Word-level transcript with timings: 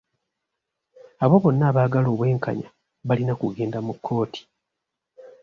Abo 1.23 1.35
bonna 1.43 1.63
abagala 1.71 2.07
obw'enkanya 2.13 2.69
balina 3.07 3.33
kugenda 3.41 3.77
mu 3.85 3.93
kkooti. 3.95 4.41